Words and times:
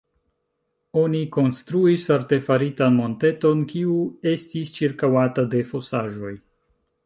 Oni 1.01 1.19
konstruis 1.35 2.05
artefaritan 2.15 2.97
monteton, 3.01 3.63
kiu 3.75 4.01
estis 4.35 4.75
ĉirkaŭata 4.81 5.49
de 5.53 5.65
fosaĵoj. 5.75 6.37